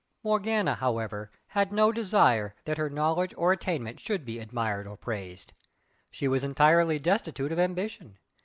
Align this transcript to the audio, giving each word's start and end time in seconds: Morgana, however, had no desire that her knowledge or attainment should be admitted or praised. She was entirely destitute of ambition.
Morgana, 0.23 0.73
however, 0.73 1.29
had 1.49 1.71
no 1.71 1.91
desire 1.91 2.55
that 2.65 2.79
her 2.79 2.89
knowledge 2.89 3.35
or 3.37 3.51
attainment 3.51 3.99
should 3.99 4.25
be 4.25 4.39
admitted 4.39 4.87
or 4.87 4.97
praised. 4.97 5.53
She 6.09 6.27
was 6.27 6.43
entirely 6.43 6.97
destitute 6.97 7.51
of 7.51 7.59
ambition. 7.59 8.17